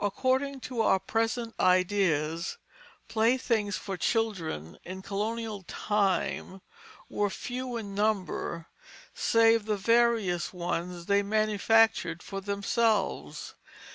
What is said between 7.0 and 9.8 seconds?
were few in number, save the